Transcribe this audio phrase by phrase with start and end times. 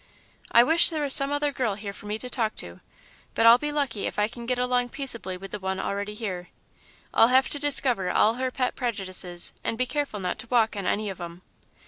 [0.51, 2.79] "I wish there was some other girl here for me to talk to,
[3.35, 6.49] but I'll be lucky if I can get along peaceably with the one already here.
[7.13, 10.87] I'll have to discover all her pet prejudices and be careful not to walk on
[10.87, 11.43] any of 'em.